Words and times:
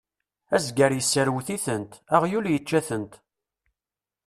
Azger 0.55 0.91
yesserwet-itent, 0.93 1.91
aɣyul 2.15 2.45
yečča-tent. 2.49 3.13